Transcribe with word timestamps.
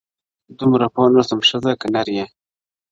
دومره 0.59 0.85
پوه 0.93 1.07
نه 1.15 1.21
سوم 1.27 1.39
ښځه 1.49 1.71
که 1.79 1.87
نر 1.93 2.07
یې!! 2.15 2.25